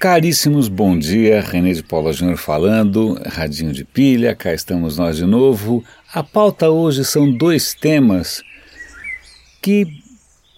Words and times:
Caríssimos, 0.00 0.66
bom 0.66 0.98
dia. 0.98 1.42
René 1.42 1.74
de 1.74 1.82
Paula 1.82 2.10
Júnior 2.10 2.38
falando, 2.38 3.20
Radinho 3.22 3.70
de 3.70 3.84
Pilha, 3.84 4.34
cá 4.34 4.54
estamos 4.54 4.96
nós 4.96 5.18
de 5.18 5.26
novo. 5.26 5.84
A 6.10 6.22
pauta 6.22 6.70
hoje 6.70 7.04
são 7.04 7.30
dois 7.30 7.74
temas 7.74 8.42
que 9.60 9.86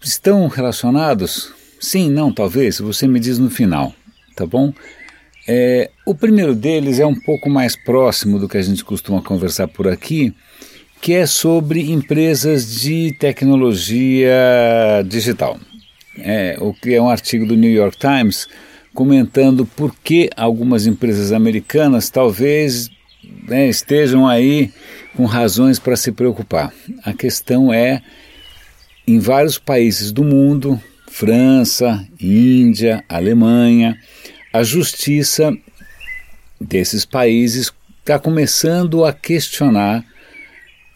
estão 0.01 0.47
relacionados. 0.47 1.53
Sim, 1.81 2.09
não, 2.09 2.33
talvez, 2.33 2.79
você 2.79 3.09
me 3.09 3.19
diz 3.19 3.37
no 3.41 3.51
final, 3.51 3.93
tá 4.37 4.47
bom? 4.47 4.73
É, 5.49 5.91
o 6.07 6.15
primeiro 6.15 6.55
deles 6.55 7.01
é 7.01 7.05
um 7.05 7.19
pouco 7.19 7.51
mais 7.51 7.75
próximo 7.75 8.39
do 8.39 8.49
que 8.49 8.59
a 8.59 8.63
gente 8.63 8.85
costuma 8.85 9.21
conversar 9.21 9.67
por 9.67 9.89
aqui, 9.89 10.33
que 11.01 11.15
é 11.15 11.27
sobre 11.27 11.91
empresas 11.91 12.81
de 12.81 13.13
tecnologia 13.19 14.39
digital. 15.05 15.59
É, 16.17 16.57
o 16.61 16.73
que 16.73 16.95
é 16.95 17.03
um 17.03 17.11
artigo 17.11 17.45
do 17.45 17.57
New 17.57 17.73
York 17.73 17.99
Times 17.99 18.47
comentando 18.95 19.65
por 19.65 19.95
que 19.97 20.29
algumas 20.37 20.87
empresas 20.87 21.33
americanas 21.33 22.11
talvez 22.11 22.91
né, 23.49 23.69
estejam 23.69 24.27
aí 24.27 24.71
com 25.17 25.25
razões 25.25 25.79
para 25.79 25.97
se 25.97 26.13
preocupar. 26.13 26.73
A 27.05 27.13
questão 27.13 27.73
é, 27.73 28.03
em 29.07 29.19
vários 29.19 29.59
países 29.59 30.13
do 30.13 30.25
mundo, 30.25 30.81
França, 31.09 32.07
Índia, 32.21 33.05
Alemanha, 33.09 33.99
a 34.53 34.63
justiça 34.63 35.53
desses 36.61 37.05
países 37.05 37.73
está 38.01 38.19
começando 38.19 39.05
a 39.05 39.13
questionar 39.13 40.05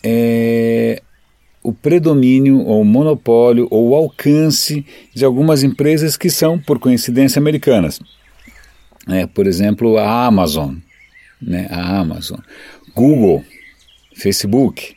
é, 0.04 1.02
o 1.66 1.72
predomínio 1.72 2.60
ou 2.60 2.84
monopólio 2.84 3.66
ou 3.70 3.94
alcance 3.94 4.86
de 5.12 5.24
algumas 5.24 5.64
empresas 5.64 6.16
que 6.16 6.30
são, 6.30 6.58
por 6.58 6.78
coincidência, 6.78 7.40
americanas. 7.40 7.98
É, 9.08 9.26
por 9.26 9.48
exemplo, 9.48 9.98
a 9.98 10.26
Amazon, 10.26 10.76
né, 11.42 11.66
a 11.68 11.98
Amazon, 11.98 12.38
Google, 12.94 13.44
Facebook. 14.14 14.94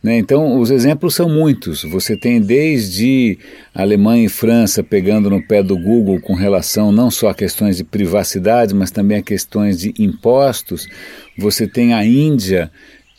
Né, 0.00 0.16
então, 0.16 0.60
os 0.60 0.70
exemplos 0.70 1.14
são 1.14 1.28
muitos. 1.28 1.82
Você 1.82 2.16
tem 2.16 2.40
desde 2.40 3.38
Alemanha 3.74 4.26
e 4.26 4.28
França 4.28 4.82
pegando 4.82 5.28
no 5.28 5.44
pé 5.44 5.60
do 5.60 5.76
Google 5.76 6.20
com 6.20 6.34
relação 6.34 6.92
não 6.92 7.10
só 7.10 7.30
a 7.30 7.34
questões 7.34 7.76
de 7.78 7.84
privacidade, 7.84 8.74
mas 8.74 8.92
também 8.92 9.18
a 9.18 9.22
questões 9.22 9.78
de 9.78 9.92
impostos. 9.98 10.88
Você 11.36 11.66
tem 11.66 11.94
a 11.94 12.04
Índia 12.04 12.70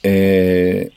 é, 0.02 0.90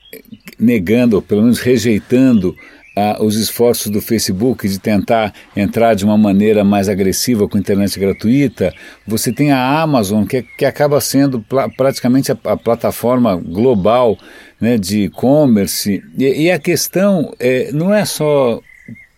negando, 0.58 1.20
pelo 1.20 1.42
menos 1.42 1.58
rejeitando, 1.58 2.56
ah, 2.98 3.18
os 3.20 3.36
esforços 3.36 3.92
do 3.92 4.00
Facebook 4.00 4.66
de 4.66 4.78
tentar 4.78 5.34
entrar 5.54 5.92
de 5.92 6.02
uma 6.02 6.16
maneira 6.16 6.64
mais 6.64 6.88
agressiva 6.88 7.46
com 7.46 7.58
internet 7.58 8.00
gratuita. 8.00 8.72
Você 9.06 9.30
tem 9.30 9.52
a 9.52 9.82
Amazon, 9.82 10.24
que, 10.24 10.42
que 10.42 10.64
acaba 10.64 10.98
sendo 10.98 11.44
praticamente 11.76 12.32
a, 12.32 12.38
a, 12.44 12.56
plataforma 12.56 13.36
global 13.36 14.16
né, 14.58 14.78
de 14.78 15.04
e-commerce. 15.04 16.02
E, 16.18 16.44
e, 16.44 16.50
a 16.50 16.58
questão 16.58 17.34
é, 17.38 17.70
não 17.70 17.92
é 17.92 18.06
só 18.06 18.62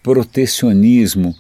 protecionismo, 0.03 1.33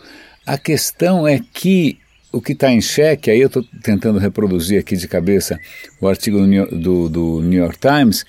a 0.46 0.56
questão 0.56 1.26
é 1.26 1.40
que 1.52 1.98
o 2.32 2.40
que 2.40 2.52
está 2.52 2.70
em 2.70 2.80
xeque, 2.80 3.30
aí 3.30 3.40
eu 3.40 3.48
estou 3.48 3.64
tentando 3.82 4.18
reproduzir 4.18 4.78
aqui 4.78 4.96
de 4.96 5.08
cabeça 5.08 5.58
o 6.00 6.06
artigo 6.06 6.38
do, 6.38 6.66
do, 6.66 7.08
do 7.08 7.40
New 7.42 7.58
York 7.58 7.78
Times, 7.78 8.24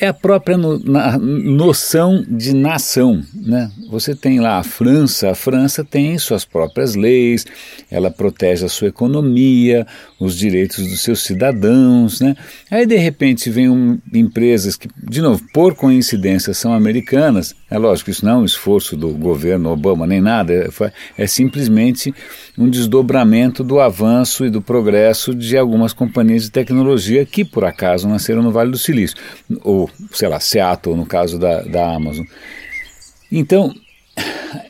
é 0.00 0.08
a 0.08 0.14
própria 0.14 0.56
no, 0.56 0.78
na, 0.78 1.18
noção 1.18 2.24
de 2.28 2.54
nação. 2.54 3.22
Né? 3.34 3.70
Você 3.90 4.14
tem 4.14 4.40
lá 4.40 4.58
a 4.58 4.62
França, 4.62 5.30
a 5.30 5.34
França 5.34 5.84
tem 5.84 6.16
suas 6.18 6.44
próprias 6.44 6.94
leis, 6.94 7.44
ela 7.90 8.10
protege 8.10 8.64
a 8.64 8.68
sua 8.68 8.88
economia, 8.88 9.86
os 10.20 10.36
direitos 10.36 10.86
dos 10.86 11.02
seus 11.02 11.22
cidadãos. 11.22 12.20
Né? 12.20 12.36
Aí 12.70 12.86
de 12.86 12.96
repente 12.96 13.50
vem 13.50 13.68
um, 13.68 13.98
empresas 14.12 14.76
que, 14.76 14.88
de 15.02 15.20
novo, 15.20 15.42
por 15.52 15.74
coincidência 15.74 16.54
são 16.54 16.72
americanas, 16.72 17.54
é 17.70 17.76
lógico, 17.76 18.10
isso 18.10 18.24
não 18.24 18.32
é 18.32 18.36
um 18.36 18.44
esforço 18.44 18.96
do 18.96 19.08
governo 19.08 19.70
Obama 19.70 20.06
nem 20.06 20.20
nada, 20.20 20.52
é, 20.52 20.92
é 21.16 21.26
simplesmente 21.26 22.14
um 22.56 22.68
desdobramento 22.68 23.62
do 23.62 23.80
avanço 23.80 24.44
e 24.46 24.50
do 24.50 24.62
progresso 24.62 25.34
de 25.34 25.56
algumas 25.56 25.92
companhias 25.92 26.44
de 26.44 26.50
tecnologia 26.50 27.26
que 27.26 27.44
por 27.44 27.64
acaso 27.64 28.08
nasceram 28.08 28.42
no 28.42 28.50
Vale 28.50 28.70
do 28.70 28.78
Silício, 28.78 29.16
sei 30.12 30.28
lá, 30.28 30.40
Seattle, 30.40 30.96
no 30.96 31.06
caso 31.06 31.38
da, 31.38 31.62
da 31.62 31.94
Amazon. 31.94 32.24
Então, 33.30 33.74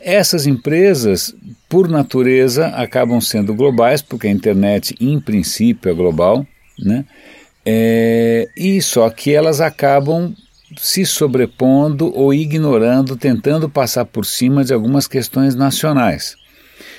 essas 0.01 0.47
empresas, 0.47 1.35
por 1.69 1.89
natureza, 1.89 2.69
acabam 2.69 3.21
sendo 3.21 3.55
globais, 3.55 4.03
porque 4.03 4.27
a 4.27 4.31
internet, 4.31 4.95
em 5.01 5.21
princípio, 5.21 5.91
é 5.91 5.95
global, 5.95 6.47
né? 6.79 7.05
É, 7.65 8.49
e 8.57 8.81
só 8.81 9.11
que 9.11 9.33
elas 9.33 9.61
acabam 9.61 10.35
se 10.77 11.05
sobrepondo 11.05 12.13
ou 12.15 12.33
ignorando, 12.33 13.17
tentando 13.17 13.69
passar 13.69 14.05
por 14.05 14.25
cima 14.25 14.65
de 14.65 14.73
algumas 14.73 15.07
questões 15.07 15.55
nacionais. 15.55 16.37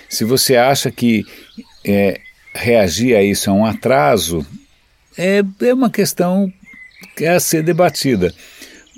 Se 0.07 0.23
você 0.23 0.55
acha 0.55 0.91
que 0.91 1.23
é, 1.85 2.19
reagir 2.53 3.15
a 3.15 3.23
isso 3.23 3.49
é 3.49 3.53
um 3.53 3.65
atraso, 3.65 4.45
é, 5.17 5.43
é 5.61 5.73
uma 5.73 5.89
questão 5.89 6.51
que 7.15 7.25
a 7.25 7.39
ser 7.39 7.63
debatida. 7.63 8.33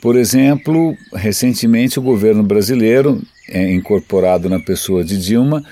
Por 0.01 0.16
exemplo, 0.16 0.95
recentemente 1.13 2.00
o 2.00 2.01
governo 2.01 2.41
brasileiro, 2.41 3.22
é, 3.47 3.72
incorporado 3.72 4.50
na 4.50 4.59
pessoa 4.59 5.03
de 5.03 5.17
Dilma, 5.17 5.63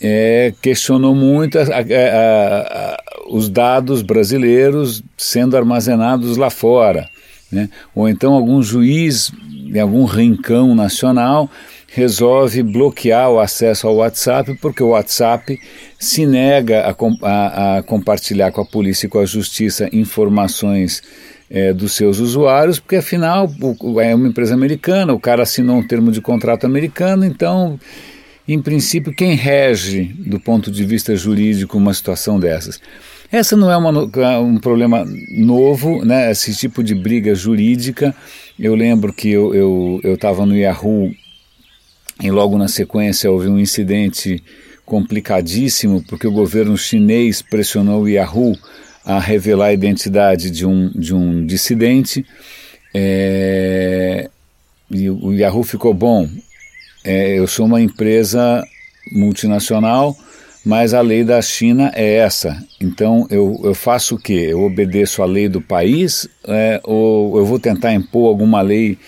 é, 0.00 0.52
questionou 0.60 1.14
muito 1.14 1.58
a, 1.58 1.62
a, 1.62 1.66
a, 1.66 3.02
os 3.28 3.48
dados 3.48 4.02
brasileiros 4.02 5.02
sendo 5.16 5.56
armazenados 5.56 6.36
lá 6.36 6.50
fora. 6.50 7.08
Né? 7.52 7.68
Ou 7.94 8.08
então 8.08 8.32
algum 8.32 8.62
juiz 8.62 9.30
em 9.72 9.78
algum 9.78 10.04
rincão 10.04 10.74
nacional 10.74 11.48
resolve 11.92 12.62
bloquear 12.62 13.30
o 13.30 13.40
acesso 13.40 13.86
ao 13.86 13.96
WhatsApp 13.96 14.56
porque 14.60 14.82
o 14.82 14.90
WhatsApp 14.90 15.58
se 15.98 16.24
nega 16.24 16.96
a, 17.22 17.78
a 17.78 17.82
compartilhar 17.82 18.52
com 18.52 18.60
a 18.60 18.66
polícia 18.66 19.06
e 19.06 19.10
com 19.10 19.18
a 19.18 19.26
justiça 19.26 19.88
informações 19.92 21.02
é, 21.50 21.72
dos 21.72 21.96
seus 21.96 22.20
usuários, 22.20 22.78
porque 22.78 22.96
afinal 22.96 23.52
o, 23.60 24.00
é 24.00 24.14
uma 24.14 24.28
empresa 24.28 24.54
americana, 24.54 25.12
o 25.12 25.18
cara 25.18 25.42
assinou 25.42 25.76
um 25.76 25.86
termo 25.86 26.12
de 26.12 26.20
contrato 26.20 26.64
americano, 26.64 27.24
então, 27.24 27.78
em 28.46 28.62
princípio, 28.62 29.12
quem 29.12 29.34
rege 29.34 30.04
do 30.04 30.38
ponto 30.38 30.70
de 30.70 30.84
vista 30.84 31.16
jurídico 31.16 31.76
uma 31.76 31.92
situação 31.92 32.38
dessas? 32.38 32.80
Essa 33.32 33.56
não 33.56 33.70
é 33.70 33.76
uma, 33.76 33.90
um 34.40 34.58
problema 34.58 35.04
novo, 35.36 36.04
né? 36.04 36.30
esse 36.32 36.54
tipo 36.54 36.82
de 36.82 36.96
briga 36.96 37.32
jurídica. 37.32 38.14
Eu 38.58 38.74
lembro 38.74 39.12
que 39.12 39.30
eu 39.30 40.00
estava 40.14 40.42
eu, 40.42 40.46
eu 40.46 40.46
no 40.46 40.56
Yahoo 40.56 41.12
e 42.20 42.30
logo 42.30 42.58
na 42.58 42.66
sequência 42.66 43.30
houve 43.30 43.48
um 43.48 43.58
incidente 43.58 44.42
complicadíssimo 44.84 46.02
porque 46.08 46.26
o 46.26 46.32
governo 46.32 46.76
chinês 46.76 47.40
pressionou 47.40 48.02
o 48.02 48.08
Yahoo 48.08 48.58
a 49.04 49.18
revelar 49.18 49.66
a 49.66 49.72
identidade 49.72 50.50
de 50.50 50.66
um, 50.66 50.90
de 50.90 51.14
um 51.14 51.44
dissidente. 51.44 52.24
É, 52.94 54.28
e 54.90 55.08
o 55.08 55.32
Yahoo 55.32 55.62
ficou 55.62 55.94
bom. 55.94 56.28
É, 57.04 57.38
eu 57.38 57.46
sou 57.46 57.66
uma 57.66 57.80
empresa 57.80 58.64
multinacional, 59.12 60.16
mas 60.64 60.92
a 60.92 61.00
lei 61.00 61.24
da 61.24 61.40
China 61.40 61.90
é 61.94 62.16
essa. 62.16 62.62
Então 62.80 63.26
eu, 63.30 63.60
eu 63.64 63.74
faço 63.74 64.16
o 64.16 64.18
quê? 64.18 64.48
Eu 64.50 64.62
obedeço 64.62 65.22
a 65.22 65.26
lei 65.26 65.48
do 65.48 65.60
país 65.60 66.28
é, 66.46 66.80
ou 66.84 67.38
eu 67.38 67.46
vou 67.46 67.58
tentar 67.58 67.94
impor 67.94 68.28
alguma 68.28 68.60
lei, 68.60 68.98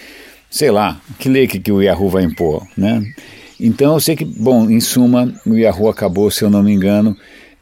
sei 0.51 0.71
lá, 0.71 1.01
que 1.19 1.29
lei 1.29 1.47
que, 1.47 1.59
que 1.59 1.73
o 1.73 1.83
Yahoo 1.83 2.09
vai 2.09 2.25
impor, 2.25 2.67
né? 2.77 3.03
Então 3.61 3.95
eu 3.95 4.01
sei 4.01 4.17
que, 4.17 4.25
bom, 4.25 4.69
em 4.69 4.81
suma, 4.81 5.33
o 5.47 5.55
Yahoo 5.55 5.89
acabou, 5.89 6.31
se 6.31 6.43
eu 6.43 6.51
não 6.51 6.65
me 6.65 6.73
engano, 6.73 7.17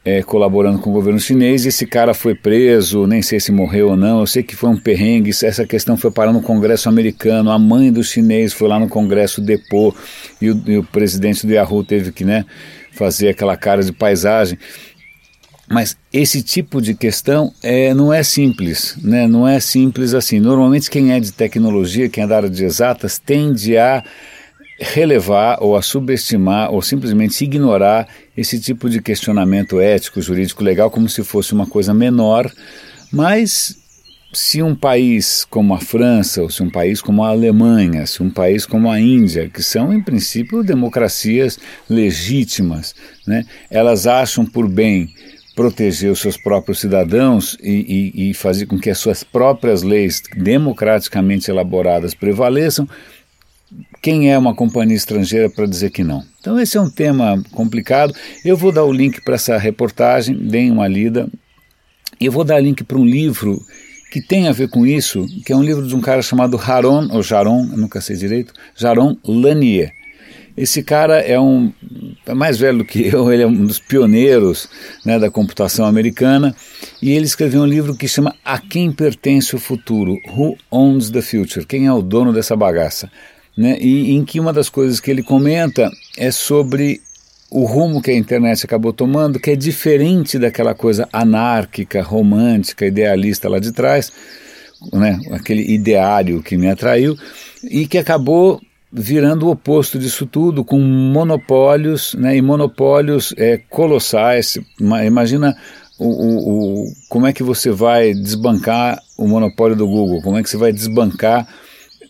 é, 0.05 0.23
colaborando 0.23 0.79
com 0.79 0.91
o 0.91 0.93
governo 0.93 1.20
chinês. 1.20 1.67
Esse 1.67 1.87
cara 1.87 2.14
foi 2.14 2.35
preso, 2.35 3.06
nem 3.06 3.23
sei 3.23 3.38
se 3.38 3.52
morreu 3.52 3.91
ou 3.91 3.97
não. 3.97 4.20
Eu 4.20 4.26
sei 4.26 4.43
que 4.43 4.56
foi 4.56 4.70
um 4.70 4.76
perrengue. 4.76 5.31
Essa 5.31 5.67
questão 5.67 5.97
foi 5.97 6.11
parar 6.11 6.32
no 6.32 6.43
Congresso 6.43 6.88
americano. 6.88 7.50
A 7.50 7.58
mãe 7.58 7.93
do 7.93 8.02
chinês 8.02 8.52
foi 8.52 8.69
lá 8.69 8.79
no 8.79 8.88
Congresso 8.88 9.41
depor 9.41 9.94
e 10.41 10.50
o, 10.50 10.62
e 10.67 10.79
o 10.79 10.85
presidente 10.85 11.47
do 11.47 11.52
Yahoo 11.52 11.85
teve 11.85 12.12
que 12.12 12.25
né, 12.25 12.44
fazer 12.93 13.29
aquela 13.29 13.56
cara 13.56 13.82
de 13.82 13.93
paisagem. 13.93 14.58
Mas 15.69 15.97
esse 16.12 16.43
tipo 16.43 16.82
de 16.82 16.94
questão 16.94 17.52
é, 17.62 17.94
não 17.94 18.12
é 18.12 18.25
simples, 18.25 18.97
né? 19.05 19.29
não 19.29 19.47
é 19.47 19.61
simples 19.61 20.14
assim. 20.14 20.41
Normalmente 20.41 20.91
quem 20.91 21.12
é 21.12 21.20
de 21.20 21.31
tecnologia, 21.31 22.08
quem 22.08 22.25
é 22.25 22.26
da 22.26 22.37
área 22.38 22.50
de 22.50 22.64
exatas, 22.64 23.19
tende 23.19 23.76
a 23.79 24.02
relevar 24.81 25.59
ou 25.61 25.77
a 25.77 25.82
subestimar 25.82 26.73
ou 26.73 26.81
simplesmente 26.81 27.44
ignorar 27.44 28.09
esse 28.35 28.59
tipo 28.59 28.88
de 28.88 29.03
questionamento 29.03 29.79
ético, 29.79 30.23
jurídico, 30.23 30.65
legal, 30.65 30.91
como 30.91 31.09
se 31.09 31.23
fosse 31.23 31.53
uma 31.53 31.67
coisa 31.67 31.93
menor, 31.93 32.50
mas 33.12 33.77
se 34.32 34.62
um 34.62 34.75
país 34.75 35.44
como 35.44 35.75
a 35.75 35.81
França, 35.81 36.41
ou 36.41 36.49
se 36.49 36.62
um 36.62 36.71
país 36.71 37.03
como 37.03 37.23
a 37.23 37.29
Alemanha, 37.29 38.06
se 38.06 38.23
um 38.23 38.31
país 38.31 38.65
como 38.65 38.91
a 38.91 38.99
Índia, 38.99 39.49
que 39.49 39.62
são 39.62 39.93
em 39.93 40.00
princípio 40.00 40.62
democracias 40.62 41.59
legítimas, 41.88 42.94
né, 43.26 43.44
elas 43.71 44.06
acham 44.06 44.47
por 44.47 44.69
bem 44.69 45.12
proteger 45.55 46.11
os 46.11 46.21
seus 46.21 46.37
próprios 46.37 46.81
cidadãos 46.81 47.59
e, 47.61 48.12
e, 48.15 48.31
e 48.31 48.35
fazer 48.35 48.67
com 48.67 48.79
que 48.79 48.88
as 48.88 48.99
suas 48.99 49.23
próprias 49.23 49.83
leis 49.83 50.23
democraticamente 50.37 51.50
elaboradas 51.50 52.15
prevaleçam, 52.15 52.88
quem 54.00 54.32
é 54.32 54.38
uma 54.38 54.55
companhia 54.55 54.97
estrangeira 54.97 55.50
para 55.50 55.67
dizer 55.67 55.91
que 55.91 56.02
não? 56.02 56.25
Então, 56.41 56.58
esse 56.58 56.76
é 56.76 56.81
um 56.81 56.91
tema 56.91 57.43
complicado. 57.52 58.14
Eu 58.44 58.56
vou 58.56 58.73
dar 58.73 58.85
o 58.85 58.93
link 58.93 59.20
para 59.20 59.35
essa 59.35 59.58
reportagem, 59.58 60.37
deem 60.37 60.70
uma 60.70 60.88
lida. 60.88 61.29
Eu 62.20 62.32
vou 62.32 62.44
dar 62.44 62.61
link 62.61 62.82
para 62.82 62.99
um 62.99 63.05
livro 63.05 63.61
que 64.11 64.20
tem 64.20 64.49
a 64.49 64.52
ver 64.52 64.69
com 64.69 64.87
isso, 64.87 65.26
que 65.44 65.52
é 65.52 65.56
um 65.56 65.62
livro 65.62 65.87
de 65.87 65.94
um 65.94 66.00
cara 66.00 66.23
chamado 66.23 66.58
Haron, 66.58 67.08
ou 67.12 67.23
Jaron, 67.23 67.64
nunca 67.64 68.00
sei 68.00 68.17
direito, 68.17 68.52
Jaron 68.75 69.17
Lanier. 69.25 69.93
Esse 70.56 70.82
cara 70.82 71.20
é 71.20 71.38
um 71.38 71.73
é 72.26 72.35
mais 72.35 72.58
velho 72.58 72.79
do 72.79 72.85
que 72.85 73.06
eu, 73.14 73.32
ele 73.32 73.43
é 73.43 73.47
um 73.47 73.67
dos 73.67 73.79
pioneiros 73.79 74.69
né, 75.05 75.19
da 75.19 75.31
computação 75.31 75.87
americana 75.87 76.55
e 77.00 77.12
ele 77.12 77.25
escreveu 77.25 77.62
um 77.62 77.67
livro 77.67 77.94
que 77.94 78.08
chama 78.08 78.35
A 78.44 78.58
Quem 78.58 78.91
Pertence 78.91 79.55
o 79.55 79.58
Futuro? 79.58 80.19
Who 80.29 80.56
Owns 80.70 81.11
the 81.11 81.23
Future? 81.23 81.64
Quem 81.64 81.87
é 81.87 81.93
o 81.93 82.02
dono 82.02 82.32
dessa 82.32 82.56
bagaça? 82.56 83.11
Né, 83.61 83.77
e 83.79 84.12
em 84.12 84.25
que 84.25 84.41
uma 84.41 84.55
das 84.55 84.71
coisas 84.71 85.01
que 85.01 85.11
ele 85.11 85.23
comenta 85.23 85.91
é 86.17 86.31
sobre 86.31 86.99
o 87.51 87.67
rumo 87.67 88.01
que 88.01 88.11
a 88.11 88.17
internet 88.17 88.65
acabou 88.65 88.91
tomando, 88.91 89.39
que 89.39 89.51
é 89.51 89.55
diferente 89.55 90.39
daquela 90.39 90.75
coisa 90.75 91.07
anárquica, 91.12 92.03
romântica, 92.03 92.87
idealista 92.87 93.51
lá 93.51 93.59
de 93.59 93.71
trás, 93.71 94.11
né, 94.91 95.21
aquele 95.33 95.75
ideário 95.75 96.43
que 96.43 96.57
me 96.57 96.71
atraiu, 96.71 97.15
e 97.62 97.87
que 97.87 97.99
acabou 97.99 98.59
virando 98.91 99.47
o 99.47 99.51
oposto 99.51 99.99
disso 99.99 100.25
tudo, 100.25 100.65
com 100.65 100.81
monopólios, 100.81 102.15
né, 102.15 102.35
e 102.35 102.41
monopólios 102.41 103.35
é, 103.37 103.59
colossais. 103.69 104.57
Imagina 105.07 105.55
o, 105.99 106.07
o, 106.07 106.85
o, 106.85 106.93
como 107.11 107.27
é 107.27 107.33
que 107.35 107.43
você 107.43 107.71
vai 107.71 108.15
desbancar 108.15 108.99
o 109.19 109.29
monopólio 109.29 109.77
do 109.77 109.87
Google, 109.87 110.23
como 110.23 110.39
é 110.39 110.43
que 110.43 110.49
você 110.49 110.57
vai 110.57 110.73
desbancar 110.73 111.47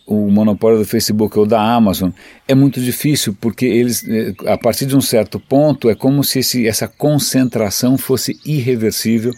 o 0.05 0.29
monopólio 0.29 0.79
do 0.79 0.85
Facebook 0.85 1.37
ou 1.37 1.45
da 1.45 1.61
Amazon, 1.61 2.09
é 2.47 2.55
muito 2.55 2.81
difícil 2.81 3.35
porque 3.39 3.65
eles, 3.65 4.03
eh, 4.07 4.33
a 4.47 4.57
partir 4.57 4.85
de 4.85 4.95
um 4.95 5.01
certo 5.01 5.39
ponto, 5.39 5.89
é 5.89 5.95
como 5.95 6.23
se 6.23 6.39
esse, 6.39 6.67
essa 6.67 6.87
concentração 6.87 7.97
fosse 7.97 8.39
irreversível 8.45 9.33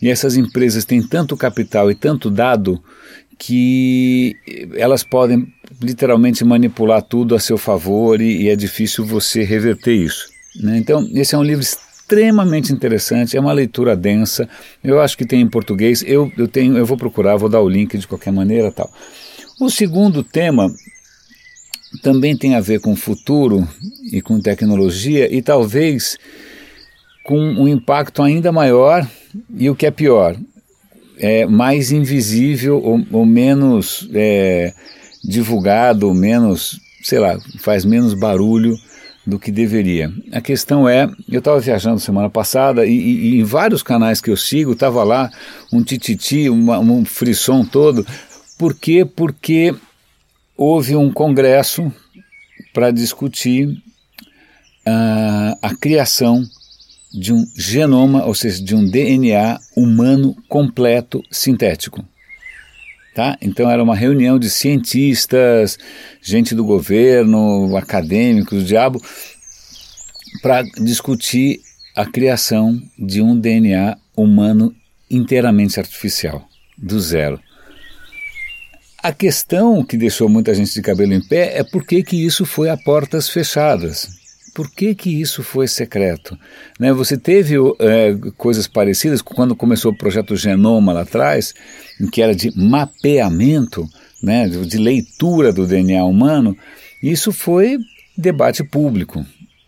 e 0.00 0.08
essas 0.08 0.36
empresas 0.36 0.84
têm 0.84 1.02
tanto 1.02 1.36
capital 1.36 1.90
e 1.90 1.94
tanto 1.94 2.30
dado 2.30 2.82
que 3.38 4.34
elas 4.74 5.04
podem 5.04 5.46
literalmente 5.82 6.44
manipular 6.44 7.02
tudo 7.02 7.34
a 7.34 7.40
seu 7.40 7.58
favor 7.58 8.20
e, 8.20 8.42
e 8.42 8.48
é 8.48 8.56
difícil 8.56 9.04
você 9.04 9.42
reverter 9.42 9.94
isso. 9.94 10.28
Né? 10.60 10.78
Então, 10.78 11.06
esse 11.14 11.34
é 11.34 11.38
um 11.38 11.42
livro 11.42 11.62
extremamente 11.62 12.72
interessante, 12.72 13.36
é 13.36 13.40
uma 13.40 13.52
leitura 13.52 13.96
densa. 13.96 14.48
Eu 14.82 15.00
acho 15.00 15.18
que 15.18 15.26
tem 15.26 15.40
em 15.40 15.48
português. 15.48 16.04
Eu, 16.06 16.32
eu 16.36 16.46
tenho, 16.46 16.78
eu 16.78 16.86
vou 16.86 16.96
procurar, 16.96 17.36
vou 17.36 17.48
dar 17.48 17.60
o 17.60 17.68
link 17.68 17.98
de 17.98 18.06
qualquer 18.06 18.32
maneira, 18.32 18.70
tal. 18.70 18.90
O 19.58 19.70
segundo 19.70 20.22
tema 20.22 20.70
também 22.02 22.36
tem 22.36 22.54
a 22.54 22.60
ver 22.60 22.78
com 22.78 22.94
futuro 22.94 23.66
e 24.12 24.20
com 24.20 24.38
tecnologia 24.38 25.34
e 25.34 25.40
talvez 25.40 26.18
com 27.24 27.38
um 27.38 27.66
impacto 27.66 28.22
ainda 28.22 28.52
maior 28.52 29.08
e 29.56 29.70
o 29.70 29.74
que 29.74 29.86
é 29.86 29.90
pior, 29.90 30.36
é 31.18 31.46
mais 31.46 31.90
invisível 31.90 32.82
ou, 32.82 33.00
ou 33.10 33.24
menos 33.24 34.08
é, 34.12 34.74
divulgado, 35.24 36.12
menos, 36.12 36.78
sei 37.02 37.18
lá, 37.18 37.38
faz 37.58 37.84
menos 37.84 38.12
barulho 38.12 38.76
do 39.26 39.38
que 39.38 39.50
deveria. 39.50 40.12
A 40.32 40.40
questão 40.40 40.88
é, 40.88 41.10
eu 41.28 41.40
estava 41.40 41.58
viajando 41.58 41.98
semana 41.98 42.30
passada 42.30 42.86
e, 42.86 42.92
e, 42.92 43.30
e, 43.30 43.40
em 43.40 43.44
vários 43.44 43.82
canais 43.82 44.20
que 44.20 44.30
eu 44.30 44.36
sigo 44.36 44.72
estava 44.72 45.02
lá 45.02 45.30
um 45.72 45.82
tititi, 45.82 46.48
uma, 46.48 46.78
um 46.78 47.04
frisson 47.04 47.64
todo 47.64 48.06
por 48.58 48.74
quê? 48.74 49.04
Porque 49.04 49.74
houve 50.56 50.96
um 50.96 51.12
congresso 51.12 51.92
para 52.72 52.90
discutir 52.90 53.68
uh, 53.68 55.58
a 55.60 55.74
criação 55.78 56.42
de 57.12 57.32
um 57.32 57.46
genoma, 57.56 58.24
ou 58.24 58.34
seja, 58.34 58.62
de 58.62 58.74
um 58.74 58.88
DNA 58.88 59.58
humano 59.76 60.36
completo 60.48 61.22
sintético. 61.30 62.04
Tá? 63.14 63.38
Então 63.40 63.70
era 63.70 63.82
uma 63.82 63.96
reunião 63.96 64.38
de 64.38 64.50
cientistas, 64.50 65.78
gente 66.20 66.54
do 66.54 66.64
governo, 66.64 67.74
acadêmicos, 67.76 68.62
o 68.62 68.64
diabo, 68.64 69.02
para 70.42 70.62
discutir 70.78 71.60
a 71.94 72.04
criação 72.04 72.78
de 72.98 73.22
um 73.22 73.38
DNA 73.38 73.96
humano 74.14 74.74
inteiramente 75.10 75.80
artificial, 75.80 76.46
do 76.76 77.00
zero. 77.00 77.40
A 79.06 79.12
questão 79.12 79.84
que 79.84 79.96
deixou 79.96 80.28
muita 80.28 80.52
gente 80.52 80.74
de 80.74 80.82
cabelo 80.82 81.14
em 81.14 81.20
pé 81.20 81.56
é 81.56 81.62
por 81.62 81.86
que, 81.86 82.02
que 82.02 82.26
isso 82.26 82.44
foi 82.44 82.68
a 82.68 82.76
portas 82.76 83.28
fechadas. 83.28 84.08
Por 84.52 84.68
que, 84.68 84.96
que 84.96 85.20
isso 85.20 85.44
foi 85.44 85.68
secreto? 85.68 86.36
Né, 86.80 86.92
você 86.92 87.16
teve 87.16 87.54
é, 87.78 88.16
coisas 88.36 88.66
parecidas 88.66 89.22
quando 89.22 89.54
começou 89.54 89.92
o 89.92 89.96
projeto 89.96 90.34
Genoma 90.34 90.92
lá 90.92 91.02
atrás, 91.02 91.54
que 92.10 92.20
era 92.20 92.34
de 92.34 92.50
mapeamento, 92.58 93.88
né, 94.20 94.48
de 94.48 94.76
leitura 94.76 95.52
do 95.52 95.68
DNA 95.68 96.04
humano. 96.04 96.56
Isso 97.00 97.30
foi 97.30 97.78
debate 98.18 98.64
público 98.64 99.24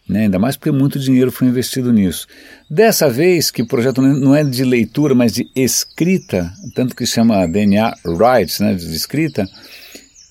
né? 0.09 0.23
ainda 0.23 0.39
mais 0.39 0.57
porque 0.57 0.71
muito 0.71 0.99
dinheiro 0.99 1.31
foi 1.31 1.49
investido 1.49 1.93
nisso. 1.93 2.27
Dessa 2.71 3.09
vez, 3.09 3.51
que 3.51 3.63
o 3.63 3.67
projeto 3.67 4.01
não 4.01 4.35
é 4.35 4.43
de 4.43 4.65
leitura, 4.65 5.15
mas 5.15 5.33
de 5.33 5.49
escrita, 5.55 6.53
tanto 6.75 6.97
que 6.97 7.07
chama 7.07 7.47
DNA 7.47 7.95
Rights, 8.05 8.61
né, 8.61 8.75
de 8.75 8.95
escrita, 8.95 9.47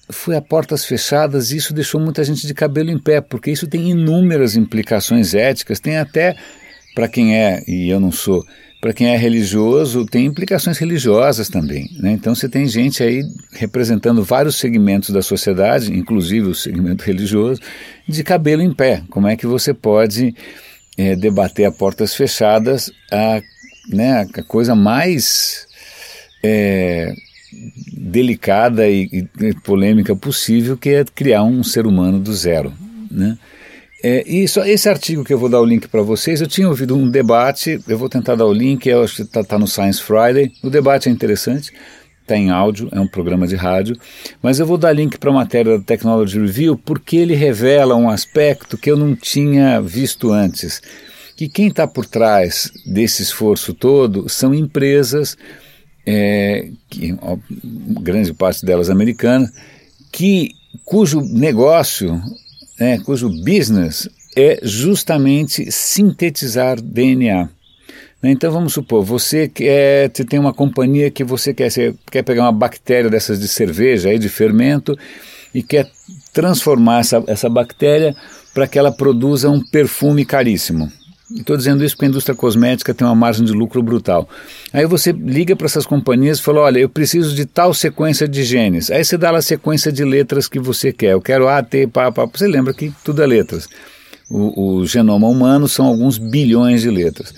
foi 0.09 0.35
a 0.35 0.41
portas 0.41 0.85
fechadas 0.85 1.51
e 1.51 1.57
isso 1.57 1.73
deixou 1.73 1.99
muita 1.99 2.23
gente 2.23 2.47
de 2.47 2.53
cabelo 2.53 2.89
em 2.89 2.99
pé, 2.99 3.21
porque 3.21 3.51
isso 3.51 3.67
tem 3.67 3.89
inúmeras 3.89 4.55
implicações 4.55 5.33
éticas, 5.33 5.79
tem 5.79 5.97
até, 5.97 6.35
para 6.95 7.07
quem 7.07 7.35
é, 7.35 7.63
e 7.67 7.89
eu 7.89 7.99
não 7.99 8.11
sou, 8.11 8.45
para 8.79 8.93
quem 8.93 9.07
é 9.07 9.17
religioso, 9.17 10.05
tem 10.05 10.25
implicações 10.25 10.77
religiosas 10.77 11.49
também. 11.49 11.89
Né? 11.99 12.11
Então 12.11 12.35
você 12.35 12.47
tem 12.47 12.67
gente 12.67 13.01
aí 13.01 13.23
representando 13.53 14.23
vários 14.23 14.55
segmentos 14.57 15.09
da 15.09 15.21
sociedade, 15.21 15.91
inclusive 15.93 16.47
o 16.47 16.55
segmento 16.55 17.03
religioso, 17.03 17.59
de 18.07 18.23
cabelo 18.23 18.61
em 18.61 18.73
pé. 18.73 19.03
Como 19.09 19.27
é 19.27 19.35
que 19.35 19.47
você 19.47 19.73
pode 19.73 20.35
é, 20.97 21.15
debater 21.15 21.65
a 21.65 21.71
portas 21.71 22.15
fechadas 22.15 22.91
a, 23.11 23.41
né, 23.89 24.27
a 24.33 24.43
coisa 24.43 24.75
mais 24.75 25.67
é, 26.43 27.13
delicada 27.93 28.87
e, 28.87 29.27
e 29.39 29.53
polêmica 29.63 30.15
possível, 30.15 30.77
que 30.77 30.89
é 30.89 31.05
criar 31.15 31.43
um 31.43 31.63
ser 31.63 31.87
humano 31.87 32.19
do 32.19 32.33
zero. 32.33 32.71
Né? 33.09 33.37
É, 34.03 34.23
só 34.47 34.63
esse 34.63 34.87
artigo 34.87 35.23
que 35.23 35.33
eu 35.33 35.39
vou 35.39 35.49
dar 35.49 35.59
o 35.59 35.65
link 35.65 35.87
para 35.87 36.01
vocês, 36.01 36.39
eu 36.39 36.47
tinha 36.47 36.67
ouvido 36.67 36.95
um 36.95 37.09
debate, 37.09 37.79
eu 37.87 37.97
vou 37.97 38.07
tentar 38.07 38.35
dar 38.35 38.45
o 38.45 38.53
link, 38.53 38.85
eu 38.87 39.03
acho 39.03 39.15
que 39.15 39.21
está 39.23 39.43
tá 39.43 39.57
no 39.57 39.67
Science 39.67 40.01
Friday. 40.01 40.51
O 40.63 40.69
debate 40.69 41.09
é 41.09 41.11
interessante, 41.11 41.73
está 42.21 42.37
em 42.37 42.51
áudio, 42.51 42.89
é 42.91 42.99
um 42.99 43.07
programa 43.07 43.47
de 43.47 43.55
rádio, 43.55 43.97
mas 44.41 44.59
eu 44.59 44.67
vou 44.67 44.77
dar 44.77 44.93
link 44.93 45.17
para 45.17 45.31
a 45.31 45.33
matéria 45.33 45.77
da 45.77 45.83
Technology 45.83 46.39
Review 46.39 46.77
porque 46.77 47.17
ele 47.17 47.33
revela 47.33 47.95
um 47.95 48.09
aspecto 48.09 48.77
que 48.77 48.91
eu 48.91 48.97
não 48.97 49.15
tinha 49.15 49.81
visto 49.81 50.31
antes. 50.31 50.81
Que 51.35 51.47
quem 51.47 51.67
está 51.67 51.87
por 51.87 52.05
trás 52.05 52.71
desse 52.85 53.21
esforço 53.23 53.73
todo 53.73 54.27
são 54.27 54.53
empresas, 54.53 55.37
é, 56.05 56.69
que, 56.89 57.15
ó, 57.21 57.37
grande 58.01 58.33
parte 58.33 58.65
delas 58.65 58.89
americanas, 58.89 59.51
que, 60.11 60.51
cujo 60.83 61.21
negócio 61.21 62.21
né, 62.79 62.99
cujo 62.99 63.29
business 63.29 64.09
é 64.35 64.59
justamente 64.61 65.71
sintetizar 65.71 66.79
DNA. 66.81 67.49
Né, 68.21 68.31
então 68.31 68.51
vamos 68.51 68.73
supor, 68.73 69.03
você 69.03 69.47
quer, 69.47 70.11
você 70.13 70.23
tem 70.23 70.39
uma 70.39 70.53
companhia 70.53 71.09
que 71.11 71.23
você 71.23 71.53
quer, 71.53 71.71
você 71.71 71.93
quer 72.11 72.23
pegar 72.23 72.43
uma 72.43 72.51
bactéria 72.51 73.09
dessas 73.09 73.39
de 73.39 73.47
cerveja, 73.47 74.09
aí, 74.09 74.19
de 74.19 74.29
fermento, 74.29 74.97
e 75.53 75.63
quer 75.63 75.89
transformar 76.33 76.99
essa, 76.99 77.23
essa 77.27 77.49
bactéria 77.49 78.15
para 78.53 78.67
que 78.67 78.77
ela 78.77 78.91
produza 78.91 79.49
um 79.49 79.61
perfume 79.61 80.25
caríssimo. 80.25 80.91
Estou 81.39 81.55
dizendo 81.55 81.83
isso 81.83 81.95
porque 81.95 82.05
a 82.05 82.09
indústria 82.09 82.35
cosmética 82.35 82.93
tem 82.93 83.05
uma 83.05 83.15
margem 83.15 83.45
de 83.45 83.51
lucro 83.51 83.81
brutal. 83.83 84.27
Aí 84.73 84.85
você 84.85 85.11
liga 85.11 85.55
para 85.55 85.65
essas 85.65 85.85
companhias 85.85 86.39
e 86.39 86.41
fala: 86.41 86.61
olha, 86.61 86.79
eu 86.79 86.89
preciso 86.89 87.35
de 87.35 87.45
tal 87.45 87.73
sequência 87.73 88.27
de 88.27 88.43
genes. 88.43 88.89
Aí 88.89 89.03
você 89.03 89.17
dá 89.17 89.31
lá 89.31 89.39
a 89.39 89.41
sequência 89.41 89.91
de 89.91 90.03
letras 90.03 90.47
que 90.47 90.59
você 90.59 90.91
quer. 90.91 91.13
Eu 91.13 91.21
quero 91.21 91.47
A, 91.47 91.61
T, 91.61 91.87
pá, 91.87 92.11
pá. 92.11 92.25
Você 92.25 92.47
lembra 92.47 92.73
que 92.73 92.91
tudo 93.03 93.21
é 93.21 93.27
letras. 93.27 93.67
O, 94.29 94.79
o 94.79 94.85
genoma 94.85 95.27
humano 95.27 95.67
são 95.67 95.85
alguns 95.85 96.17
bilhões 96.17 96.81
de 96.81 96.89
letras. 96.89 97.33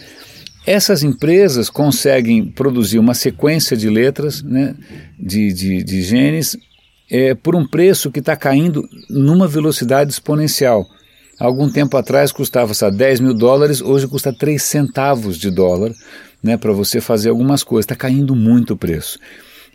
Essas 0.66 1.04
empresas 1.04 1.70
conseguem 1.70 2.46
produzir 2.46 3.00
uma 3.00 3.14
sequência 3.14 3.76
de 3.76 3.90
letras, 3.90 4.44
né, 4.44 4.76
de, 5.20 5.54
de, 5.54 5.84
de 5.84 6.02
genes, 6.04 6.58
é, 7.10 7.34
por 7.34 7.56
um 7.56 7.66
preço 7.66 8.12
que 8.12 8.20
está 8.20 8.36
caindo 8.36 8.88
numa 9.10 9.48
velocidade 9.48 10.12
exponencial. 10.12 10.86
Algum 11.40 11.70
tempo 11.70 11.96
atrás 11.96 12.32
custava 12.32 12.74
sabe, 12.74 12.98
10 12.98 13.22
mil 13.22 13.34
dólares, 13.34 13.82
hoje 13.82 14.08
custa 14.08 14.34
3 14.34 14.62
centavos 14.62 15.38
de 15.38 15.50
dólar 15.50 15.94
né, 16.44 16.58
para 16.58 16.74
você 16.74 17.00
fazer 17.00 17.30
algumas 17.30 17.64
coisas. 17.64 17.86
Está 17.86 17.96
caindo 17.96 18.36
muito 18.36 18.74
o 18.74 18.78
preço. 18.78 19.18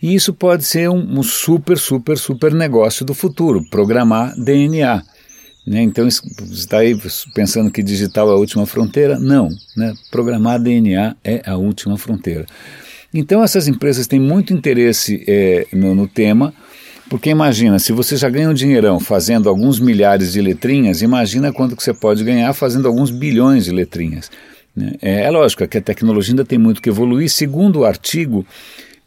E 0.02 0.14
isso 0.14 0.34
pode 0.34 0.64
ser 0.64 0.90
um, 0.90 1.18
um, 1.18 1.22
super, 1.22 1.78
super, 1.78 2.18
super 2.18 2.52
negócio 2.52 3.06
do 3.06 3.14
futuro, 3.14 3.64
programar 3.70 4.34
DNA. 4.36 5.02
Né? 5.66 5.82
Então, 5.82 6.06
está 6.06 6.78
aí 6.78 6.94
pensando 7.34 7.70
que 7.70 7.82
digital 7.82 8.28
é 8.28 8.32
a 8.32 8.36
última 8.36 8.66
fronteira? 8.66 9.18
Não, 9.18 9.48
né? 9.74 9.94
programar 10.10 10.60
DNA 10.60 11.16
é 11.24 11.42
a 11.46 11.56
última 11.56 11.96
fronteira. 11.96 12.44
Então, 13.14 13.42
essas 13.42 13.68
empresas 13.68 14.06
têm 14.06 14.20
muito 14.20 14.52
interesse 14.52 15.24
é, 15.26 15.66
no, 15.72 15.94
no 15.94 16.08
tema, 16.08 16.52
porque 17.08 17.30
imagina, 17.30 17.78
se 17.78 17.92
você 17.92 18.16
já 18.16 18.28
ganha 18.30 18.48
um 18.48 18.54
dinheirão 18.54 18.98
fazendo 18.98 19.48
alguns 19.48 19.78
milhares 19.78 20.32
de 20.32 20.40
letrinhas, 20.40 21.02
imagina 21.02 21.52
quanto 21.52 21.76
que 21.76 21.82
você 21.82 21.92
pode 21.92 22.24
ganhar 22.24 22.52
fazendo 22.54 22.88
alguns 22.88 23.10
bilhões 23.10 23.66
de 23.66 23.72
letrinhas. 23.72 24.30
Né? 24.74 24.94
É, 25.02 25.24
é 25.24 25.30
lógico 25.30 25.66
que 25.66 25.78
a 25.78 25.82
tecnologia 25.82 26.32
ainda 26.32 26.44
tem 26.44 26.58
muito 26.58 26.80
que 26.80 26.88
evoluir. 26.88 27.30
Segundo 27.30 27.80
o 27.80 27.84
artigo, 27.84 28.44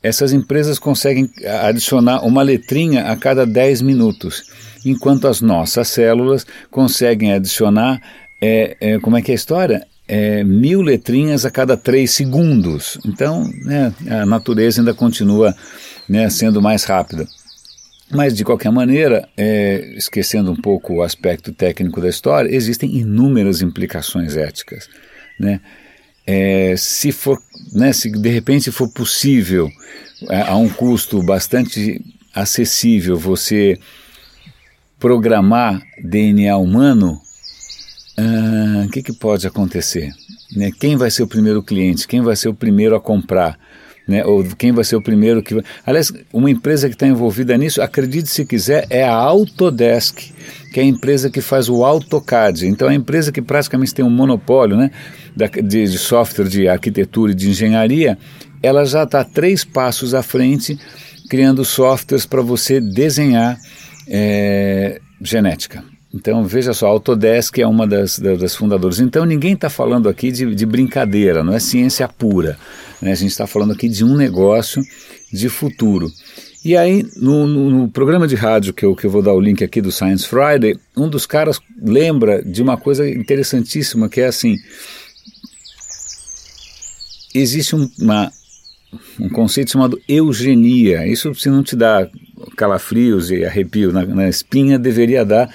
essas 0.01 0.31
empresas 0.31 0.77
conseguem 0.77 1.29
adicionar 1.63 2.25
uma 2.25 2.43
letrinha 2.43 3.11
a 3.11 3.15
cada 3.15 3.45
10 3.45 3.81
minutos, 3.81 4.43
enquanto 4.85 5.27
as 5.27 5.41
nossas 5.41 5.87
células 5.87 6.45
conseguem 6.69 7.33
adicionar, 7.33 8.01
é, 8.39 8.77
é, 8.79 8.99
como 8.99 9.17
é 9.17 9.21
que 9.21 9.31
é 9.31 9.33
a 9.33 9.35
história? 9.35 9.87
É, 10.07 10.43
mil 10.43 10.81
letrinhas 10.81 11.45
a 11.45 11.51
cada 11.51 11.75
3 11.75 12.09
segundos. 12.09 12.97
Então, 13.05 13.43
né, 13.63 13.91
a 14.09 14.25
natureza 14.25 14.79
ainda 14.79 14.93
continua 14.93 15.53
né, 16.07 16.29
sendo 16.29 16.61
mais 16.61 16.83
rápida. 16.83 17.27
Mas, 18.09 18.35
de 18.35 18.45
qualquer 18.45 18.71
maneira, 18.71 19.27
é, 19.35 19.93
esquecendo 19.97 20.51
um 20.51 20.55
pouco 20.55 20.95
o 20.95 21.01
aspecto 21.01 21.51
técnico 21.51 21.99
da 21.99 22.07
história, 22.07 22.53
existem 22.53 22.95
inúmeras 22.95 23.61
implicações 23.61 24.37
éticas. 24.37 24.89
Né? 25.39 25.59
É, 26.25 26.75
se 26.77 27.11
for, 27.11 27.37
né, 27.73 27.91
se 27.91 28.09
de 28.09 28.29
repente 28.29 28.71
for 28.71 28.89
possível, 28.89 29.69
é, 30.29 30.41
a 30.41 30.55
um 30.55 30.69
custo 30.69 31.21
bastante 31.21 32.01
acessível, 32.33 33.17
você 33.17 33.77
programar 34.99 35.81
DNA 36.03 36.55
humano, 36.57 37.19
ah, 38.17 38.85
o 38.85 38.89
que, 38.89 39.03
que 39.03 39.13
pode 39.13 39.45
acontecer? 39.45 40.11
Né? 40.55 40.71
Quem 40.71 40.95
vai 40.95 41.11
ser 41.11 41.23
o 41.23 41.27
primeiro 41.27 41.61
cliente? 41.61 42.07
Quem 42.07 42.21
vai 42.21 42.35
ser 42.35 42.49
o 42.49 42.53
primeiro 42.53 42.95
a 42.95 43.01
comprar? 43.01 43.59
Né, 44.07 44.25
ou 44.25 44.43
quem 44.57 44.71
vai 44.71 44.83
ser 44.83 44.95
o 44.95 45.01
primeiro 45.01 45.43
que. 45.43 45.61
Aliás, 45.85 46.13
uma 46.31 46.49
empresa 46.49 46.87
que 46.87 46.95
está 46.95 47.05
envolvida 47.05 47.57
nisso, 47.57 47.81
acredite 47.81 48.29
se 48.29 48.45
quiser, 48.45 48.85
é 48.89 49.03
a 49.03 49.13
Autodesk, 49.13 50.31
que 50.71 50.79
é 50.79 50.83
a 50.83 50.85
empresa 50.85 51.29
que 51.29 51.41
faz 51.41 51.67
o 51.67 51.83
AutoCAD. 51.83 52.67
Então, 52.67 52.87
é 52.87 52.91
a 52.91 52.95
empresa 52.95 53.31
que 53.31 53.41
praticamente 53.41 53.93
tem 53.93 54.05
um 54.05 54.09
monopólio 54.09 54.77
né, 54.77 54.91
de, 55.35 55.87
de 55.87 55.97
software 55.97 56.47
de 56.47 56.67
arquitetura 56.67 57.31
e 57.33 57.35
de 57.35 57.49
engenharia, 57.49 58.17
ela 58.63 58.85
já 58.85 59.03
está 59.03 59.23
três 59.23 59.63
passos 59.63 60.13
à 60.13 60.23
frente, 60.23 60.79
criando 61.29 61.65
softwares 61.65 62.25
para 62.25 62.41
você 62.41 62.79
desenhar 62.79 63.57
é, 64.07 64.99
genética. 65.21 65.83
Então, 66.13 66.45
veja 66.45 66.73
só, 66.73 66.87
a 66.87 66.89
Autodesk 66.89 67.59
é 67.59 67.67
uma 67.67 67.85
das, 67.85 68.17
das 68.17 68.55
fundadoras. 68.55 68.99
Então, 68.99 69.25
ninguém 69.25 69.53
está 69.53 69.69
falando 69.69 70.07
aqui 70.07 70.31
de, 70.31 70.55
de, 70.55 70.65
brincadeira, 70.65 71.43
não 71.43 71.53
é 71.53 71.59
ciência 71.59 72.07
pura. 72.07 72.57
Né? 73.01 73.11
A 73.11 73.15
gente 73.15 73.31
está 73.31 73.45
falando 73.45 73.73
aqui 73.73 73.89
de 73.89 74.05
um 74.05 74.15
negócio 74.15 74.81
de 75.31 75.49
futuro. 75.49 76.09
E 76.63 76.75
aí, 76.75 77.05
no, 77.17 77.45
no, 77.45 77.69
no, 77.69 77.87
programa 77.89 78.27
de 78.27 78.35
rádio 78.35 78.73
que 78.73 78.85
eu, 78.85 78.95
que 78.95 79.05
eu 79.05 79.11
vou 79.11 79.21
dar 79.21 79.33
o 79.33 79.39
link 79.39 79.63
aqui 79.63 79.81
do 79.81 79.91
Science 79.91 80.27
Friday, 80.27 80.77
um 80.95 81.09
dos 81.09 81.25
caras 81.25 81.59
lembra 81.81 82.41
de 82.41 82.61
uma 82.61 82.77
coisa 82.77 83.07
interessantíssima, 83.07 84.09
que 84.09 84.21
é 84.21 84.27
assim, 84.27 84.55
existe 87.33 87.75
um, 87.75 87.89
uma, 87.99 88.31
um 89.19 89.29
conceito 89.29 89.71
chamado 89.71 90.01
eugenia. 90.07 91.05
Isso, 91.05 91.35
se 91.35 91.49
não 91.49 91.63
te 91.63 91.75
dá 91.75 92.09
calafrios 92.55 93.29
e 93.29 93.45
arrepio 93.45 93.91
na, 93.91 94.05
na 94.05 94.27
espinha, 94.27 94.79
deveria 94.79 95.23
dar 95.25 95.49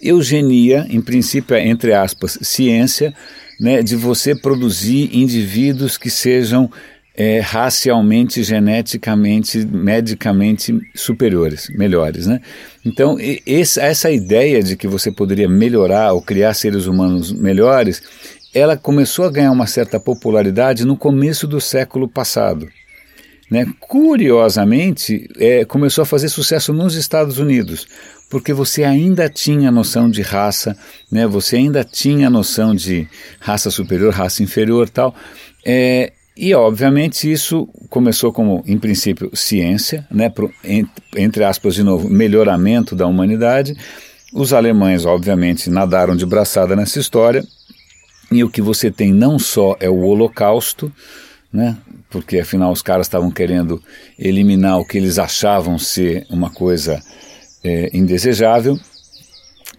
Eugenia, 0.00 0.86
em 0.88 1.00
princípio, 1.00 1.54
é, 1.54 1.66
entre 1.66 1.92
aspas, 1.92 2.38
ciência, 2.42 3.14
né, 3.58 3.82
de 3.82 3.96
você 3.96 4.34
produzir 4.34 5.10
indivíduos 5.12 5.98
que 5.98 6.08
sejam 6.08 6.70
é, 7.14 7.40
racialmente, 7.40 8.42
geneticamente, 8.42 9.58
medicamente 9.66 10.80
superiores, 10.94 11.68
melhores, 11.76 12.26
né? 12.26 12.40
Então, 12.84 13.18
esse, 13.44 13.78
essa 13.78 14.10
ideia 14.10 14.62
de 14.62 14.76
que 14.76 14.88
você 14.88 15.12
poderia 15.12 15.48
melhorar 15.48 16.14
ou 16.14 16.22
criar 16.22 16.54
seres 16.54 16.86
humanos 16.86 17.30
melhores, 17.30 18.02
ela 18.54 18.76
começou 18.76 19.26
a 19.26 19.30
ganhar 19.30 19.52
uma 19.52 19.66
certa 19.66 20.00
popularidade 20.00 20.86
no 20.86 20.96
começo 20.96 21.46
do 21.46 21.60
século 21.60 22.08
passado. 22.08 22.68
Né? 23.50 23.66
Curiosamente, 23.80 25.28
é, 25.36 25.64
começou 25.64 26.02
a 26.02 26.06
fazer 26.06 26.28
sucesso 26.28 26.72
nos 26.72 26.94
Estados 26.94 27.38
Unidos, 27.38 27.86
porque 28.30 28.52
você 28.52 28.84
ainda 28.84 29.28
tinha 29.28 29.70
noção 29.72 30.08
de 30.08 30.22
raça, 30.22 30.76
né? 31.10 31.26
você 31.26 31.56
ainda 31.56 31.82
tinha 31.82 32.30
noção 32.30 32.74
de 32.74 33.08
raça 33.40 33.70
superior, 33.70 34.14
raça 34.14 34.42
inferior 34.42 34.88
tal. 34.88 35.14
É, 35.66 36.12
e, 36.36 36.54
obviamente, 36.54 37.30
isso 37.30 37.68
começou 37.90 38.32
como, 38.32 38.62
em 38.66 38.78
princípio, 38.78 39.30
ciência, 39.34 40.06
né? 40.10 40.30
Pro, 40.30 40.50
entre 41.14 41.44
aspas, 41.44 41.74
de 41.74 41.82
novo, 41.82 42.08
melhoramento 42.08 42.96
da 42.96 43.06
humanidade. 43.06 43.76
Os 44.32 44.54
alemães, 44.54 45.04
obviamente, 45.04 45.68
nadaram 45.68 46.16
de 46.16 46.24
braçada 46.24 46.74
nessa 46.74 46.98
história, 46.98 47.44
e 48.32 48.42
o 48.42 48.48
que 48.48 48.62
você 48.62 48.90
tem 48.90 49.12
não 49.12 49.38
só 49.38 49.76
é 49.80 49.90
o 49.90 49.98
Holocausto, 49.98 50.90
né? 51.52 51.76
Porque 52.10 52.40
afinal 52.40 52.72
os 52.72 52.82
caras 52.82 53.06
estavam 53.06 53.30
querendo 53.30 53.82
eliminar 54.18 54.78
o 54.78 54.84
que 54.84 54.98
eles 54.98 55.18
achavam 55.18 55.78
ser 55.78 56.26
uma 56.28 56.50
coisa 56.50 57.00
é, 57.62 57.90
indesejável, 57.96 58.78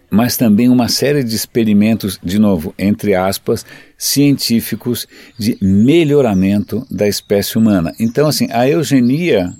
mas 0.09 0.35
também 0.35 0.69
uma 0.69 0.87
série 0.87 1.23
de 1.23 1.35
experimentos, 1.35 2.19
de 2.23 2.39
novo, 2.39 2.73
entre 2.77 3.13
aspas, 3.13 3.65
científicos 3.97 5.07
de 5.37 5.57
melhoramento 5.61 6.85
da 6.89 7.07
espécie 7.07 7.57
humana. 7.57 7.93
Então, 7.99 8.27
assim, 8.27 8.47
a 8.51 8.67
eugenia 8.67 9.53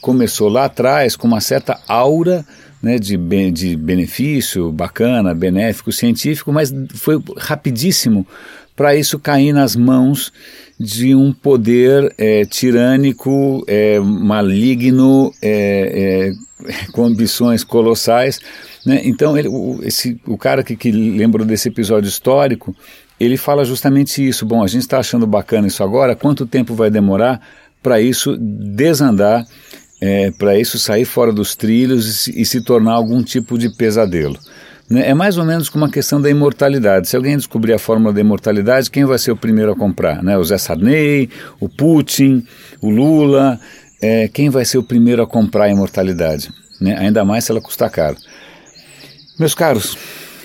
começou 0.00 0.48
lá 0.48 0.66
atrás 0.66 1.16
com 1.16 1.26
uma 1.26 1.40
certa 1.40 1.80
aura 1.88 2.44
né, 2.82 2.98
de, 2.98 3.16
de 3.50 3.76
benefício 3.76 4.70
bacana, 4.70 5.34
benéfico, 5.34 5.90
científico, 5.90 6.52
mas 6.52 6.72
foi 6.94 7.20
rapidíssimo 7.36 8.26
para 8.78 8.94
isso 8.94 9.18
cair 9.18 9.52
nas 9.52 9.74
mãos 9.74 10.32
de 10.78 11.12
um 11.12 11.32
poder 11.32 12.14
é, 12.16 12.44
tirânico, 12.44 13.64
é, 13.66 13.98
maligno, 13.98 15.34
é, 15.42 16.30
é 16.62 16.86
com 16.94 17.04
ambições 17.04 17.64
colossais. 17.64 18.38
Né? 18.86 19.00
Então, 19.02 19.36
ele, 19.36 19.48
o, 19.48 19.80
esse, 19.82 20.20
o 20.24 20.38
cara 20.38 20.62
que, 20.62 20.76
que 20.76 20.92
lembrou 20.92 21.44
desse 21.44 21.66
episódio 21.66 22.08
histórico, 22.08 22.72
ele 23.18 23.36
fala 23.36 23.64
justamente 23.64 24.26
isso. 24.26 24.46
Bom, 24.46 24.62
a 24.62 24.68
gente 24.68 24.82
está 24.82 25.00
achando 25.00 25.26
bacana 25.26 25.66
isso 25.66 25.82
agora, 25.82 26.14
quanto 26.14 26.46
tempo 26.46 26.72
vai 26.72 26.88
demorar 26.88 27.40
para 27.82 28.00
isso 28.00 28.36
desandar, 28.38 29.44
é, 30.00 30.30
para 30.30 30.56
isso 30.56 30.78
sair 30.78 31.04
fora 31.04 31.32
dos 31.32 31.56
trilhos 31.56 32.28
e, 32.28 32.42
e 32.42 32.46
se 32.46 32.60
tornar 32.60 32.92
algum 32.92 33.24
tipo 33.24 33.58
de 33.58 33.70
pesadelo? 33.70 34.38
Né? 34.88 35.08
É 35.08 35.14
mais 35.14 35.36
ou 35.36 35.44
menos 35.44 35.68
como 35.68 35.84
uma 35.84 35.90
questão 35.90 36.20
da 36.20 36.30
imortalidade. 36.30 37.08
Se 37.08 37.16
alguém 37.16 37.36
descobrir 37.36 37.72
a 37.72 37.78
fórmula 37.78 38.12
da 38.12 38.20
imortalidade, 38.20 38.90
quem 38.90 39.04
vai 39.04 39.18
ser 39.18 39.32
o 39.32 39.36
primeiro 39.36 39.72
a 39.72 39.76
comprar? 39.76 40.22
Né? 40.22 40.36
O 40.38 40.44
Zé 40.44 40.58
Sarney, 40.58 41.28
o 41.60 41.68
Putin, 41.68 42.46
o 42.80 42.90
Lula. 42.90 43.60
É, 44.00 44.28
quem 44.28 44.48
vai 44.48 44.64
ser 44.64 44.78
o 44.78 44.82
primeiro 44.82 45.22
a 45.22 45.26
comprar 45.26 45.64
a 45.64 45.68
imortalidade? 45.68 46.50
Né? 46.80 46.96
Ainda 46.98 47.24
mais 47.24 47.44
se 47.44 47.50
ela 47.50 47.60
custar 47.60 47.90
caro. 47.90 48.16
Meus 49.38 49.54
caros, 49.54 49.96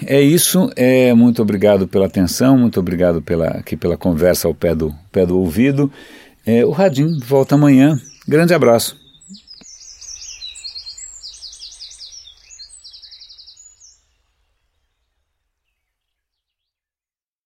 é 0.05 0.21
isso. 0.21 0.69
É, 0.75 1.13
muito 1.13 1.41
obrigado 1.41 1.87
pela 1.87 2.05
atenção, 2.05 2.57
muito 2.57 2.79
obrigado 2.79 3.21
pela, 3.21 3.47
aqui 3.47 3.75
pela 3.75 3.97
conversa 3.97 4.47
ao 4.47 4.53
pé 4.53 4.75
do, 4.75 4.93
pé 5.11 5.25
do 5.25 5.39
ouvido. 5.39 5.91
É, 6.45 6.65
o 6.65 6.71
Radim 6.71 7.19
volta 7.19 7.55
amanhã. 7.55 7.99
Grande 8.27 8.53
abraço. 8.53 9.02